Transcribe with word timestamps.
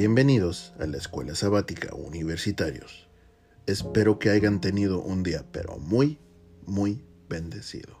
Bienvenidos 0.00 0.74
a 0.78 0.86
la 0.86 0.96
Escuela 0.96 1.34
Sabática 1.34 1.92
Universitarios. 1.92 3.08
Espero 3.66 4.20
que 4.20 4.30
hayan 4.30 4.60
tenido 4.60 5.02
un 5.02 5.24
día 5.24 5.44
pero 5.50 5.76
muy, 5.80 6.20
muy 6.66 7.02
bendecido. 7.28 7.98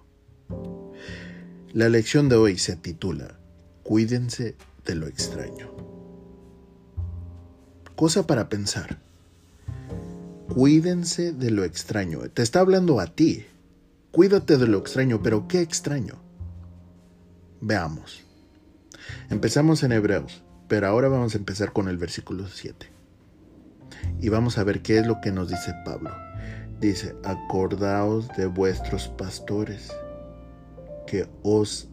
La 1.72 1.88
lección 1.88 2.28
de 2.28 2.36
hoy 2.36 2.56
se 2.56 2.76
titula 2.76 3.40
Cuídense 3.82 4.54
de 4.84 4.94
lo 4.94 5.08
extraño. 5.08 5.72
Cosa 7.96 8.28
para 8.28 8.48
pensar. 8.48 9.00
Cuídense 10.54 11.32
de 11.32 11.50
lo 11.50 11.64
extraño. 11.64 12.30
Te 12.30 12.42
está 12.42 12.60
hablando 12.60 13.00
a 13.00 13.08
ti. 13.08 13.44
Cuídate 14.12 14.56
de 14.56 14.68
lo 14.68 14.78
extraño, 14.78 15.20
pero 15.20 15.48
¿qué 15.48 15.62
extraño? 15.62 16.14
Veamos. 17.60 18.20
Empezamos 19.30 19.82
en 19.82 19.90
Hebreos 19.90 20.44
pero 20.68 20.86
ahora 20.86 21.08
vamos 21.08 21.34
a 21.34 21.38
empezar 21.38 21.72
con 21.72 21.88
el 21.88 21.96
versículo 21.96 22.46
7. 22.46 22.86
Y 24.20 24.28
vamos 24.28 24.58
a 24.58 24.64
ver 24.64 24.82
qué 24.82 24.98
es 24.98 25.06
lo 25.06 25.20
que 25.20 25.32
nos 25.32 25.48
dice 25.48 25.74
Pablo. 25.84 26.10
Dice, 26.80 27.16
acordaos 27.24 28.28
de 28.36 28.46
vuestros 28.46 29.08
pastores 29.08 29.90
que 31.06 31.28
os 31.42 31.88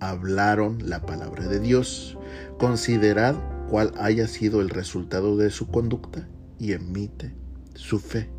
hablaron 0.00 0.88
la 0.88 1.00
palabra 1.02 1.46
de 1.46 1.60
Dios. 1.60 2.18
Considerad 2.58 3.36
cuál 3.68 3.92
haya 3.98 4.26
sido 4.26 4.60
el 4.60 4.70
resultado 4.70 5.36
de 5.36 5.50
su 5.50 5.68
conducta 5.68 6.26
y 6.58 6.72
emite 6.72 7.34
su 7.74 8.00
fe. 8.00 8.30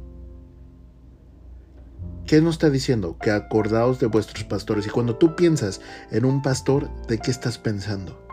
¿Qué 2.25 2.41
nos 2.41 2.55
está 2.55 2.72
diciendo? 2.72 3.17
Que 3.20 3.30
acordaos 3.30 3.99
de 3.99 4.08
vuestros 4.08 4.44
pastores. 4.45 4.88
Y 4.88 4.89
cuando 4.89 5.16
tú 5.16 5.36
piensas 5.36 5.80
en 6.09 6.25
un 6.25 6.41
pastor, 6.41 6.89
¿de 7.05 7.20
qué 7.20 7.30
estás 7.30 7.59
pensando? 7.59 8.25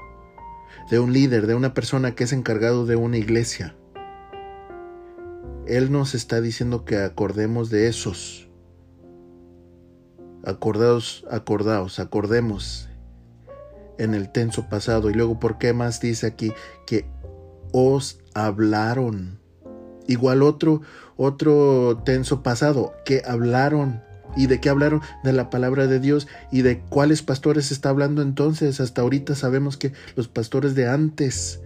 De 0.90 0.98
un 0.98 1.12
líder, 1.12 1.46
de 1.46 1.54
una 1.54 1.74
persona 1.74 2.14
que 2.14 2.24
es 2.24 2.32
encargado 2.32 2.86
de 2.86 2.96
una 2.96 3.18
iglesia. 3.18 3.74
Él 5.66 5.92
nos 5.92 6.14
está 6.14 6.40
diciendo 6.40 6.84
que 6.84 6.98
acordemos 6.98 7.70
de 7.70 7.88
esos. 7.88 8.48
Acordaos, 10.44 11.24
acordaos, 11.30 12.00
acordemos 12.00 12.88
en 13.98 14.14
el 14.14 14.30
tenso 14.30 14.68
pasado. 14.68 15.08
Y 15.08 15.14
luego, 15.14 15.38
¿por 15.38 15.58
qué 15.58 15.72
más 15.72 16.00
dice 16.00 16.26
aquí 16.26 16.52
que 16.86 17.06
os 17.72 18.18
hablaron? 18.34 19.40
Igual 20.08 20.42
otro, 20.42 20.82
otro 21.16 22.02
tenso 22.04 22.42
pasado, 22.42 22.92
que 23.04 23.22
hablaron 23.24 24.02
¿Y 24.36 24.46
de 24.46 24.60
qué 24.60 24.68
hablaron? 24.68 25.00
De 25.24 25.32
la 25.32 25.50
palabra 25.50 25.86
de 25.86 26.00
Dios. 26.00 26.28
¿Y 26.50 26.62
de 26.62 26.80
cuáles 26.80 27.22
pastores 27.22 27.70
está 27.70 27.90
hablando 27.90 28.22
entonces? 28.22 28.80
Hasta 28.80 29.02
ahorita 29.02 29.34
sabemos 29.34 29.76
que 29.76 29.92
los 30.16 30.28
pastores 30.28 30.74
de 30.74 30.88
antes, 30.88 31.60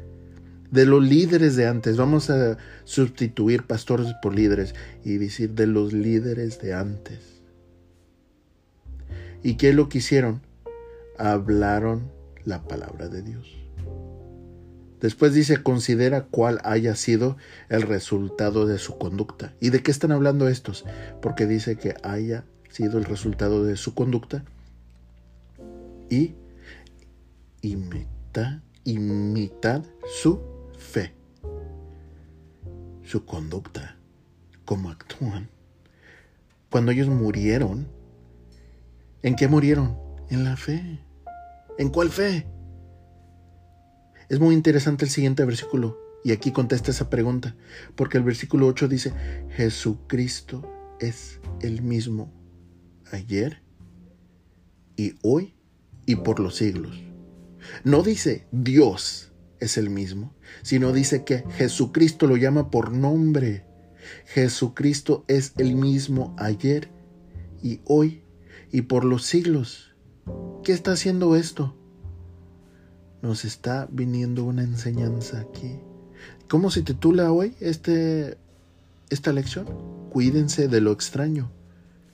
de 0.70 0.86
los 0.86 1.02
líderes 1.02 1.56
de 1.56 1.66
antes, 1.66 1.96
vamos 1.96 2.30
a 2.30 2.58
sustituir 2.84 3.64
pastores 3.64 4.14
por 4.22 4.34
líderes 4.34 4.74
y 5.04 5.18
decir 5.18 5.52
de 5.52 5.66
los 5.66 5.92
líderes 5.92 6.60
de 6.60 6.74
antes. 6.74 7.20
¿Y 9.42 9.54
qué 9.54 9.68
es 9.68 9.74
lo 9.74 9.88
que 9.88 9.98
hicieron? 9.98 10.42
Hablaron 11.18 12.10
la 12.44 12.62
palabra 12.62 13.08
de 13.08 13.22
Dios. 13.22 13.56
Después 15.00 15.34
dice, 15.34 15.62
considera 15.62 16.24
cuál 16.24 16.60
haya 16.64 16.96
sido 16.96 17.36
el 17.68 17.82
resultado 17.82 18.66
de 18.66 18.78
su 18.78 18.96
conducta. 18.98 19.54
¿Y 19.60 19.70
de 19.70 19.82
qué 19.82 19.90
están 19.90 20.10
hablando 20.10 20.48
estos? 20.48 20.84
Porque 21.20 21.46
dice 21.46 21.76
que 21.76 21.94
haya 22.02 22.44
sido 22.76 22.98
el 22.98 23.06
resultado 23.06 23.64
de 23.64 23.74
su 23.74 23.94
conducta 23.94 24.44
y 26.10 26.34
imita, 27.62 28.62
imitad 28.84 29.82
su 30.04 30.42
fe, 30.76 31.14
su 33.02 33.24
conducta, 33.24 33.96
cómo 34.66 34.90
actúan. 34.90 35.48
Cuando 36.68 36.92
ellos 36.92 37.08
murieron, 37.08 37.88
¿en 39.22 39.36
qué 39.36 39.48
murieron? 39.48 39.96
En 40.28 40.44
la 40.44 40.58
fe. 40.58 41.00
¿En 41.78 41.88
cuál 41.88 42.10
fe? 42.10 42.46
Es 44.28 44.38
muy 44.38 44.54
interesante 44.54 45.06
el 45.06 45.10
siguiente 45.10 45.46
versículo 45.46 45.98
y 46.24 46.32
aquí 46.32 46.52
contesta 46.52 46.90
esa 46.90 47.08
pregunta, 47.08 47.56
porque 47.94 48.18
el 48.18 48.24
versículo 48.24 48.66
8 48.66 48.86
dice, 48.88 49.14
Jesucristo 49.56 50.70
es 51.00 51.40
el 51.62 51.80
mismo 51.80 52.35
ayer 53.12 53.62
y 54.96 55.14
hoy 55.22 55.54
y 56.06 56.16
por 56.16 56.40
los 56.40 56.56
siglos. 56.56 57.02
No 57.84 58.02
dice 58.02 58.46
Dios 58.52 59.32
es 59.60 59.76
el 59.78 59.90
mismo, 59.90 60.34
sino 60.62 60.92
dice 60.92 61.24
que 61.24 61.44
Jesucristo 61.56 62.26
lo 62.26 62.36
llama 62.36 62.70
por 62.70 62.92
nombre. 62.92 63.64
Jesucristo 64.26 65.24
es 65.28 65.52
el 65.56 65.74
mismo 65.74 66.34
ayer 66.38 66.90
y 67.62 67.80
hoy 67.84 68.22
y 68.70 68.82
por 68.82 69.04
los 69.04 69.24
siglos. 69.24 69.94
¿Qué 70.62 70.72
está 70.72 70.92
haciendo 70.92 71.36
esto? 71.36 71.76
Nos 73.22 73.44
está 73.44 73.88
viniendo 73.90 74.44
una 74.44 74.62
enseñanza 74.62 75.40
aquí. 75.40 75.80
¿Cómo 76.48 76.70
se 76.70 76.82
titula 76.82 77.32
hoy 77.32 77.54
este, 77.60 78.36
esta 79.10 79.32
lección? 79.32 79.66
Cuídense 80.10 80.68
de 80.68 80.80
lo 80.80 80.92
extraño. 80.92 81.50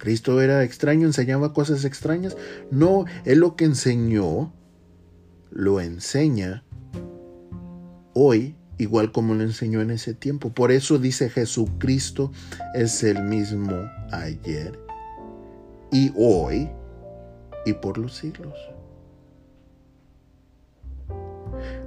Cristo 0.03 0.41
era 0.41 0.65
extraño, 0.65 1.07
enseñaba 1.07 1.53
cosas 1.53 1.85
extrañas. 1.85 2.37
No, 2.73 3.05
Él 3.25 3.39
lo 3.39 3.55
que 3.55 3.67
enseñó, 3.67 4.53
lo 5.49 5.81
enseña 5.81 6.65
hoy 8.13 8.57
igual 8.79 9.13
como 9.13 9.35
lo 9.35 9.45
enseñó 9.45 9.81
en 9.81 9.93
ese 9.93 10.13
tiempo. 10.13 10.51
Por 10.51 10.73
eso 10.73 10.99
dice 10.99 11.31
Jesucristo 11.31 12.33
es 12.75 13.05
el 13.05 13.23
mismo 13.23 13.77
ayer 14.11 14.77
y 15.93 16.13
hoy 16.17 16.69
y 17.65 17.73
por 17.75 17.97
los 17.97 18.17
siglos. 18.17 18.55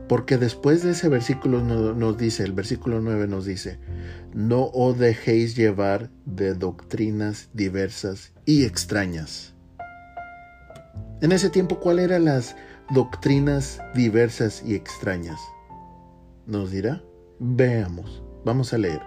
Porque 0.08 0.38
después 0.38 0.84
de 0.84 0.92
ese 0.92 1.10
versículo 1.10 1.62
nos 1.62 2.18
dice, 2.18 2.44
el 2.44 2.54
versículo 2.54 3.02
9 3.02 3.28
nos 3.28 3.46
dice, 3.46 3.80
no 4.34 4.66
os 4.66 5.00
dejéis 5.00 5.56
llevar 5.56 6.12
de 6.26 6.54
doctrinas 6.54 7.50
diversas 7.54 8.32
y 8.46 8.66
extrañas. 8.66 9.56
En 11.22 11.32
ese 11.32 11.50
tiempo, 11.50 11.80
¿cuáles 11.80 12.06
eran 12.06 12.26
las 12.26 12.56
doctrinas 12.94 13.80
diversas 13.96 14.62
y 14.64 14.76
extrañas? 14.76 15.40
Nos 16.46 16.72
dirá. 16.72 17.02
Veamos, 17.40 18.24
vamos 18.46 18.74
a 18.74 18.78
leer. 18.78 19.02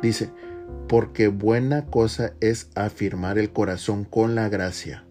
Dice, 0.00 0.30
porque 0.88 1.28
buena 1.28 1.86
cosa 1.86 2.32
es 2.40 2.70
afirmar 2.74 3.38
el 3.38 3.52
corazón 3.52 4.04
con 4.04 4.34
la 4.34 4.48
gracia, 4.48 5.04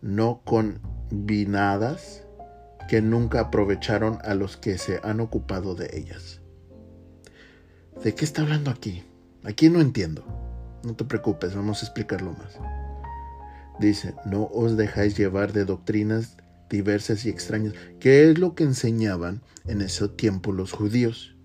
no 0.00 0.40
con 0.44 0.80
vinadas 1.10 2.23
que 2.88 3.02
nunca 3.02 3.40
aprovecharon 3.40 4.18
a 4.24 4.34
los 4.34 4.56
que 4.56 4.78
se 4.78 5.00
han 5.02 5.20
ocupado 5.20 5.74
de 5.74 5.90
ellas. 5.92 6.40
¿De 8.02 8.14
qué 8.14 8.24
está 8.24 8.42
hablando 8.42 8.70
aquí? 8.70 9.02
Aquí 9.44 9.68
no 9.68 9.80
entiendo. 9.80 10.24
No 10.84 10.94
te 10.94 11.04
preocupes, 11.04 11.54
vamos 11.54 11.82
a 11.82 11.86
explicarlo 11.86 12.32
más. 12.32 12.58
Dice, 13.80 14.14
no 14.26 14.44
os 14.52 14.76
dejáis 14.76 15.16
llevar 15.16 15.52
de 15.52 15.64
doctrinas 15.64 16.36
diversas 16.68 17.24
y 17.24 17.30
extrañas. 17.30 17.74
¿Qué 18.00 18.30
es 18.30 18.38
lo 18.38 18.54
que 18.54 18.64
enseñaban 18.64 19.42
en 19.66 19.80
ese 19.80 20.08
tiempo 20.08 20.52
los 20.52 20.72
judíos? 20.72 21.36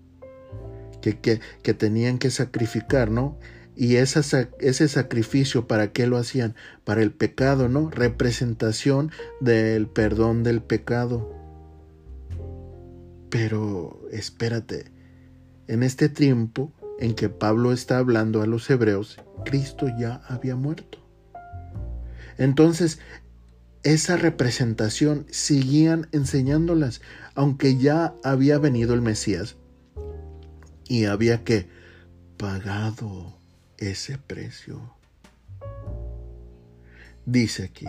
Que, 1.00 1.18
que, 1.18 1.40
que 1.62 1.72
tenían 1.72 2.18
que 2.18 2.30
sacrificar, 2.30 3.10
¿no? 3.10 3.38
Y 3.76 3.96
ese 3.96 4.88
sacrificio, 4.88 5.66
¿para 5.66 5.92
qué 5.92 6.06
lo 6.06 6.18
hacían? 6.18 6.54
Para 6.84 7.02
el 7.02 7.12
pecado, 7.12 7.68
¿no? 7.68 7.88
Representación 7.90 9.10
del 9.40 9.86
perdón 9.86 10.42
del 10.42 10.60
pecado. 10.62 11.39
Pero 13.30 14.00
espérate, 14.10 14.90
en 15.68 15.82
este 15.82 16.08
tiempo 16.08 16.72
en 16.98 17.14
que 17.14 17.28
Pablo 17.28 17.72
está 17.72 17.98
hablando 17.98 18.42
a 18.42 18.46
los 18.46 18.68
hebreos, 18.68 19.18
Cristo 19.44 19.86
ya 19.98 20.20
había 20.28 20.56
muerto. 20.56 20.98
Entonces, 22.36 22.98
esa 23.82 24.16
representación 24.16 25.26
seguían 25.30 26.08
enseñándolas, 26.12 27.00
aunque 27.34 27.76
ya 27.76 28.14
había 28.22 28.58
venido 28.58 28.94
el 28.94 29.00
Mesías 29.00 29.56
y 30.86 31.04
había 31.04 31.44
que 31.44 31.68
pagado 32.36 33.38
ese 33.78 34.18
precio. 34.18 34.94
Dice 37.24 37.64
aquí, 37.64 37.86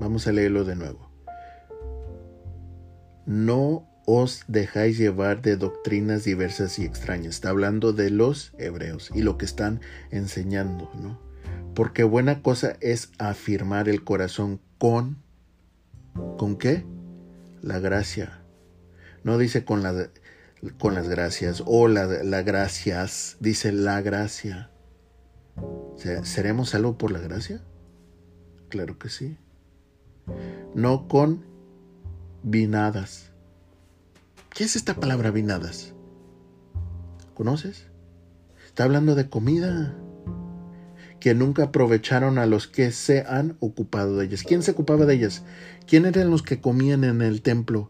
vamos 0.00 0.26
a 0.26 0.32
leerlo 0.32 0.64
de 0.64 0.76
nuevo. 0.76 1.10
No 3.26 3.88
os 4.10 4.44
dejáis 4.48 4.96
llevar 4.96 5.42
de 5.42 5.58
doctrinas 5.58 6.24
diversas 6.24 6.78
y 6.78 6.86
extrañas. 6.86 7.34
Está 7.34 7.50
hablando 7.50 7.92
de 7.92 8.08
los 8.08 8.54
hebreos 8.56 9.10
y 9.14 9.20
lo 9.20 9.36
que 9.36 9.44
están 9.44 9.82
enseñando, 10.10 10.90
¿no? 10.94 11.20
Porque 11.74 12.04
buena 12.04 12.40
cosa 12.40 12.78
es 12.80 13.12
afirmar 13.18 13.86
el 13.86 14.04
corazón 14.04 14.62
con... 14.78 15.18
¿Con 16.38 16.56
qué? 16.56 16.86
La 17.60 17.80
gracia. 17.80 18.40
No 19.24 19.36
dice 19.36 19.66
con 19.66 19.82
con 20.78 20.94
las 20.94 21.08
gracias 21.08 21.62
o 21.66 21.86
la, 21.86 22.06
la 22.06 22.42
gracias, 22.42 23.36
dice 23.40 23.72
la 23.72 24.00
gracia. 24.00 24.70
¿Seremos 26.22 26.70
salvos 26.70 26.96
por 26.96 27.12
la 27.12 27.18
gracia? 27.18 27.62
Claro 28.70 28.98
que 28.98 29.10
sí. 29.10 29.36
No 30.74 31.08
con 31.08 31.44
vinadas. 32.42 33.32
¿Qué 34.58 34.64
es 34.64 34.74
esta 34.74 34.94
palabra 34.94 35.30
vinadas? 35.30 35.92
¿Conoces? 37.34 37.86
Está 38.66 38.82
hablando 38.82 39.14
de 39.14 39.28
comida. 39.30 39.94
Que 41.20 41.32
nunca 41.32 41.62
aprovecharon 41.62 42.38
a 42.38 42.46
los 42.46 42.66
que 42.66 42.90
se 42.90 43.20
han 43.20 43.56
ocupado 43.60 44.16
de 44.16 44.26
ellas. 44.26 44.42
¿Quién 44.42 44.64
se 44.64 44.72
ocupaba 44.72 45.06
de 45.06 45.14
ellas? 45.14 45.44
¿Quién 45.86 46.06
eran 46.06 46.32
los 46.32 46.42
que 46.42 46.60
comían 46.60 47.04
en 47.04 47.22
el 47.22 47.40
templo? 47.40 47.88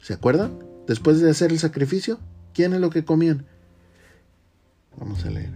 ¿Se 0.00 0.14
acuerdan? 0.14 0.60
Después 0.86 1.20
de 1.20 1.28
hacer 1.28 1.52
el 1.52 1.58
sacrificio, 1.58 2.18
¿quién 2.54 2.72
es 2.72 2.80
lo 2.80 2.88
que 2.88 3.04
comían? 3.04 3.44
Vamos 4.96 5.22
a 5.26 5.30
leer. 5.30 5.52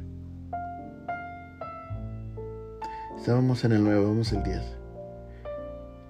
Estábamos 3.16 3.64
en 3.64 3.72
el 3.72 3.82
9, 3.82 4.04
vamos 4.04 4.32
el 4.34 4.42
10. 4.42 4.75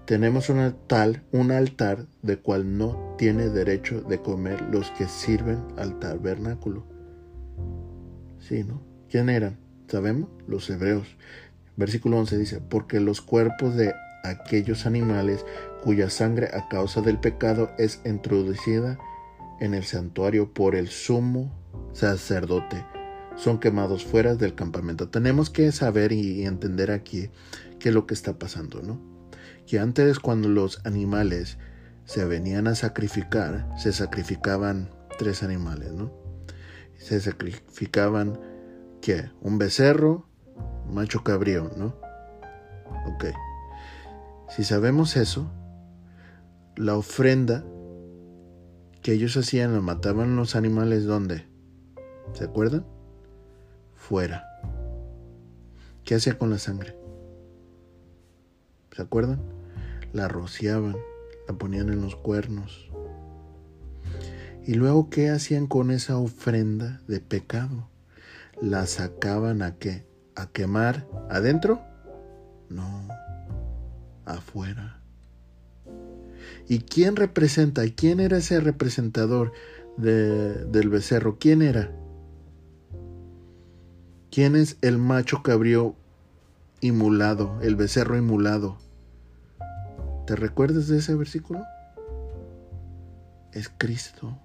Tenemos 0.06 0.48
un 0.50 0.60
altar, 0.60 1.24
un 1.32 1.50
altar 1.50 2.06
de 2.22 2.38
cual 2.38 2.78
no 2.78 3.16
tiene 3.18 3.48
derecho 3.48 4.02
de 4.02 4.22
comer 4.22 4.62
los 4.70 4.90
que 4.92 5.08
sirven 5.08 5.58
al 5.76 5.98
tabernáculo. 5.98 6.86
Sí, 8.38 8.62
¿no? 8.62 8.82
¿Quién 9.10 9.28
eran? 9.28 9.58
¿Sabemos? 9.88 10.30
Los 10.46 10.70
hebreos. 10.70 11.08
Versículo 11.76 12.18
11 12.18 12.38
dice, 12.38 12.60
porque 12.60 13.00
los 13.00 13.20
cuerpos 13.20 13.74
de 13.74 13.92
aquellos 14.22 14.86
animales 14.86 15.44
cuya 15.82 16.08
sangre 16.08 16.50
a 16.54 16.68
causa 16.68 17.00
del 17.00 17.18
pecado 17.18 17.70
es 17.76 18.00
introducida 18.04 18.98
en 19.60 19.74
el 19.74 19.84
santuario 19.84 20.54
por 20.54 20.76
el 20.76 20.88
sumo 20.88 21.52
sacerdote 21.92 22.84
son 23.36 23.58
quemados 23.58 24.04
fuera 24.04 24.34
del 24.34 24.54
campamento. 24.54 25.08
Tenemos 25.08 25.50
que 25.50 25.70
saber 25.70 26.12
y 26.12 26.44
entender 26.44 26.90
aquí 26.90 27.28
qué 27.78 27.90
es 27.90 27.94
lo 27.94 28.06
que 28.06 28.14
está 28.14 28.38
pasando, 28.38 28.82
¿no? 28.82 29.15
Que 29.66 29.78
antes 29.78 30.18
cuando 30.18 30.48
los 30.48 30.84
animales 30.84 31.58
se 32.04 32.24
venían 32.24 32.68
a 32.68 32.74
sacrificar, 32.74 33.68
se 33.76 33.92
sacrificaban 33.92 34.90
tres 35.18 35.42
animales, 35.42 35.92
¿no? 35.92 36.12
Se 36.98 37.20
sacrificaban, 37.20 38.38
¿qué? 39.00 39.30
Un 39.40 39.58
becerro, 39.58 40.28
macho 40.88 41.24
cabrío, 41.24 41.70
¿no? 41.76 41.96
Ok. 43.06 43.24
Si 44.48 44.64
sabemos 44.64 45.16
eso, 45.16 45.50
la 46.76 46.96
ofrenda 46.96 47.64
que 49.02 49.12
ellos 49.12 49.36
hacían, 49.36 49.74
lo 49.74 49.82
mataban 49.82 50.36
los 50.36 50.56
animales, 50.56 51.04
¿dónde? 51.04 51.46
¿Se 52.34 52.44
acuerdan? 52.44 52.84
fuera. 54.08 54.46
¿Qué 56.04 56.14
hacía 56.14 56.38
con 56.38 56.50
la 56.50 56.58
sangre? 56.58 56.96
¿Se 58.92 59.02
acuerdan? 59.02 59.40
La 60.16 60.28
rociaban, 60.28 60.96
la 61.46 61.58
ponían 61.58 61.90
en 61.90 62.00
los 62.00 62.16
cuernos. 62.16 62.88
Y 64.66 64.72
luego, 64.72 65.10
¿qué 65.10 65.28
hacían 65.28 65.66
con 65.66 65.90
esa 65.90 66.16
ofrenda 66.16 67.02
de 67.06 67.20
pecado? 67.20 67.90
¿La 68.62 68.86
sacaban 68.86 69.60
a 69.60 69.76
qué? 69.76 70.06
¿A 70.34 70.46
quemar 70.46 71.06
adentro? 71.28 71.82
No, 72.70 73.06
afuera. 74.24 75.02
¿Y 76.66 76.78
quién 76.78 77.16
representa? 77.16 77.84
¿Y 77.84 77.92
quién 77.92 78.18
era 78.18 78.38
ese 78.38 78.58
representador 78.60 79.52
del 79.98 80.88
becerro? 80.88 81.36
¿Quién 81.38 81.60
era? 81.60 81.94
¿Quién 84.30 84.56
es 84.56 84.78
el 84.80 84.96
macho 84.96 85.42
cabrío 85.42 85.94
inmulado, 86.80 87.60
el 87.60 87.76
becerro 87.76 88.16
inmulado? 88.16 88.78
¿Te 90.26 90.34
recuerdas 90.34 90.88
de 90.88 90.98
ese 90.98 91.14
versículo? 91.14 91.64
Es 93.52 93.70
Cristo. 93.78 94.36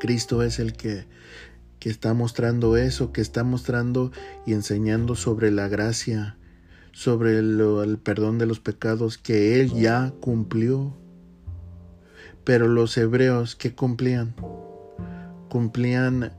Cristo 0.00 0.42
es 0.42 0.58
el 0.58 0.72
que, 0.72 1.04
que 1.78 1.90
está 1.90 2.14
mostrando 2.14 2.78
eso, 2.78 3.12
que 3.12 3.20
está 3.20 3.44
mostrando 3.44 4.10
y 4.46 4.54
enseñando 4.54 5.14
sobre 5.14 5.50
la 5.50 5.68
gracia, 5.68 6.38
sobre 6.92 7.38
el 7.38 7.98
perdón 8.02 8.38
de 8.38 8.46
los 8.46 8.58
pecados 8.58 9.18
que 9.18 9.60
Él 9.60 9.70
ya 9.74 10.14
cumplió. 10.20 10.96
Pero 12.44 12.68
los 12.68 12.96
hebreos, 12.96 13.54
¿qué 13.54 13.74
cumplían? 13.74 14.34
Cumplían 15.50 16.32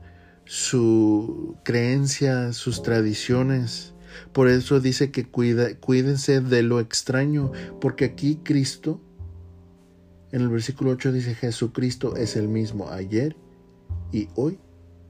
su 0.46 1.56
creencia, 1.62 2.52
sus 2.52 2.82
tradiciones. 2.82 3.93
Por 4.32 4.48
eso 4.48 4.80
dice 4.80 5.10
que 5.10 5.24
cuida, 5.24 5.74
cuídense 5.76 6.40
de 6.40 6.62
lo 6.62 6.80
extraño, 6.80 7.52
porque 7.80 8.04
aquí 8.04 8.40
Cristo, 8.42 9.00
en 10.32 10.42
el 10.42 10.48
versículo 10.48 10.90
8 10.90 11.12
dice, 11.12 11.34
Jesucristo 11.34 12.16
es 12.16 12.36
el 12.36 12.48
mismo 12.48 12.90
ayer 12.90 13.36
y 14.12 14.28
hoy 14.34 14.58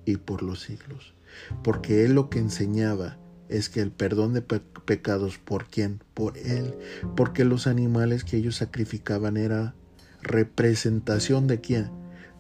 y 0.05 0.17
por 0.17 0.43
los 0.43 0.61
siglos. 0.61 1.15
Porque 1.63 2.05
Él 2.05 2.15
lo 2.15 2.31
que 2.31 2.39
enseñaba 2.39 3.19
es 3.49 3.69
que 3.69 3.81
el 3.81 3.91
perdón 3.91 4.33
de 4.33 4.43
pecados, 4.43 5.39
¿por 5.39 5.67
quién? 5.67 6.01
Por 6.15 6.39
Él. 6.39 6.75
Porque 7.17 7.45
los 7.45 7.67
animales 7.67 8.25
que 8.25 8.37
ellos 8.37 8.57
sacrificaban 8.57 9.37
era 9.37 9.75
representación 10.23 11.47
de 11.47 11.61
quién? 11.61 11.91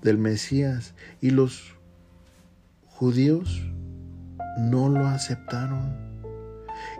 Del 0.03 0.19
Mesías. 0.19 0.95
Y 1.21 1.31
los 1.31 1.77
judíos 2.87 3.67
no 4.59 4.89
lo 4.89 5.07
aceptaron. 5.07 6.04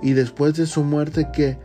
Y 0.03 0.13
después 0.13 0.55
de 0.55 0.67
su 0.67 0.85
muerte 0.85 1.31
que 1.33 1.59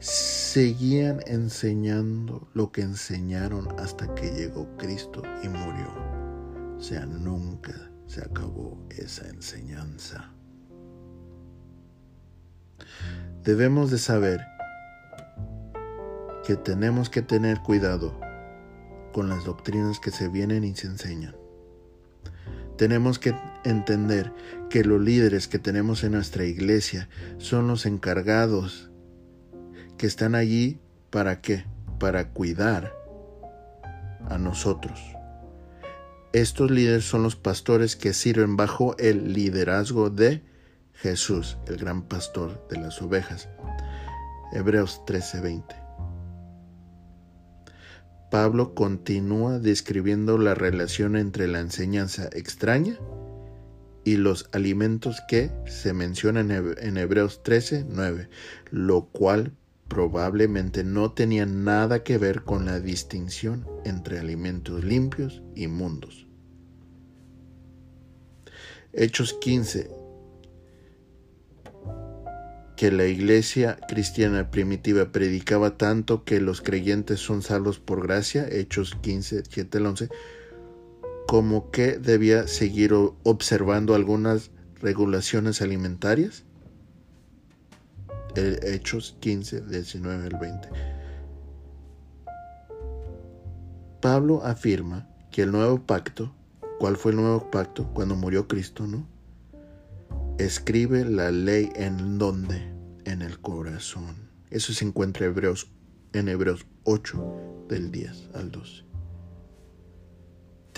seguían 0.00 1.20
enseñando 1.26 2.48
lo 2.54 2.72
que 2.72 2.82
enseñaron 2.82 3.68
hasta 3.78 4.14
que 4.14 4.30
llegó 4.30 4.66
Cristo 4.78 5.22
y 5.42 5.48
murió. 5.48 5.92
O 6.76 6.82
sea, 6.82 7.04
nunca 7.06 7.72
se 8.06 8.22
acabó 8.22 8.82
esa 8.90 9.28
enseñanza. 9.28 10.32
Debemos 13.44 13.90
de 13.90 13.98
saber 13.98 14.40
que 16.46 16.56
tenemos 16.56 17.10
que 17.10 17.22
tener 17.22 17.60
cuidado 17.60 18.18
con 19.12 19.28
las 19.28 19.44
doctrinas 19.44 20.00
que 20.00 20.10
se 20.10 20.28
vienen 20.28 20.64
y 20.64 20.74
se 20.74 20.86
enseñan. 20.86 21.36
Tenemos 22.76 23.18
que 23.18 23.34
entender 23.64 24.32
que 24.70 24.84
los 24.84 25.02
líderes 25.02 25.48
que 25.48 25.58
tenemos 25.58 26.04
en 26.04 26.12
nuestra 26.12 26.44
iglesia 26.44 27.08
son 27.38 27.66
los 27.66 27.86
encargados 27.86 28.88
que 29.98 30.06
están 30.06 30.36
allí 30.36 30.78
para 31.10 31.40
qué? 31.40 31.66
Para 31.98 32.28
cuidar 32.28 32.94
a 34.28 34.38
nosotros. 34.38 35.00
Estos 36.32 36.70
líderes 36.70 37.04
son 37.04 37.24
los 37.24 37.34
pastores 37.34 37.96
que 37.96 38.14
sirven 38.14 38.56
bajo 38.56 38.96
el 38.98 39.32
liderazgo 39.32 40.08
de 40.08 40.44
Jesús, 40.92 41.58
el 41.66 41.76
gran 41.76 42.02
pastor 42.02 42.66
de 42.70 42.78
las 42.78 43.02
ovejas. 43.02 43.48
Hebreos 44.52 45.02
13:20. 45.04 45.64
Pablo 48.30 48.76
continúa 48.76 49.58
describiendo 49.58 50.38
la 50.38 50.54
relación 50.54 51.16
entre 51.16 51.48
la 51.48 51.58
enseñanza 51.58 52.28
extraña 52.32 52.96
y 54.04 54.16
los 54.16 54.48
alimentos 54.52 55.20
que 55.28 55.50
se 55.66 55.92
mencionan 55.92 56.50
en 56.50 56.96
Hebreos 56.96 57.42
13, 57.42 57.86
9, 57.88 58.28
lo 58.70 59.06
cual 59.06 59.52
probablemente 59.88 60.84
no 60.84 61.12
tenía 61.12 61.46
nada 61.46 62.02
que 62.04 62.16
ver 62.16 62.42
con 62.42 62.64
la 62.64 62.80
distinción 62.80 63.66
entre 63.84 64.18
alimentos 64.18 64.84
limpios 64.84 65.42
y 65.54 65.66
mundos. 65.66 66.26
Hechos 68.92 69.34
15, 69.34 69.90
que 72.76 72.90
la 72.90 73.06
iglesia 73.06 73.78
cristiana 73.88 74.50
primitiva 74.50 75.12
predicaba 75.12 75.76
tanto 75.76 76.24
que 76.24 76.40
los 76.40 76.62
creyentes 76.62 77.20
son 77.20 77.42
salvos 77.42 77.78
por 77.78 78.02
gracia, 78.02 78.48
Hechos 78.48 78.96
15, 79.02 79.42
7 79.48 79.78
al 79.78 79.86
11, 79.86 80.08
como 81.30 81.70
que 81.70 81.96
debía 81.96 82.48
seguir 82.48 82.92
observando 83.22 83.94
algunas 83.94 84.50
regulaciones 84.80 85.62
alimentarias. 85.62 86.42
Hechos 88.34 89.16
15, 89.20 89.60
19 89.60 90.26
al 90.26 90.40
20. 90.40 90.68
Pablo 94.02 94.42
afirma 94.44 95.08
que 95.30 95.42
el 95.42 95.52
nuevo 95.52 95.86
pacto, 95.86 96.34
¿cuál 96.80 96.96
fue 96.96 97.12
el 97.12 97.18
nuevo 97.18 97.48
pacto? 97.48 97.88
Cuando 97.94 98.16
murió 98.16 98.48
Cristo, 98.48 98.88
¿no? 98.88 99.06
escribe 100.36 101.04
la 101.04 101.30
ley 101.30 101.70
en 101.76 102.18
donde? 102.18 102.60
En 103.04 103.22
el 103.22 103.38
corazón. 103.38 104.16
Eso 104.50 104.72
se 104.72 104.84
encuentra 104.84 105.26
Hebreos, 105.26 105.70
en 106.12 106.28
Hebreos 106.28 106.66
8 106.82 107.66
del 107.68 107.92
10 107.92 108.30
al 108.34 108.50
12. 108.50 108.89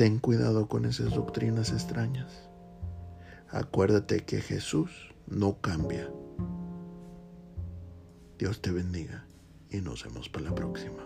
Ten 0.03 0.19
cuidado 0.19 0.67
con 0.67 0.85
esas 0.85 1.15
doctrinas 1.15 1.71
extrañas. 1.71 2.51
Acuérdate 3.51 4.25
que 4.25 4.41
Jesús 4.41 4.91
no 5.29 5.61
cambia. 5.61 6.11
Dios 8.37 8.61
te 8.61 8.73
bendiga 8.73 9.25
y 9.71 9.81
nos 9.81 10.03
vemos 10.03 10.29
para 10.29 10.47
la 10.47 10.57
próxima. 10.57 11.05